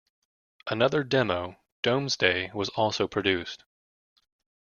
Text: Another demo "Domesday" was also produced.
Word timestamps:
Another 0.65 1.03
demo 1.03 1.57
"Domesday" 1.83 2.49
was 2.55 2.69
also 2.69 3.07
produced. 3.07 3.65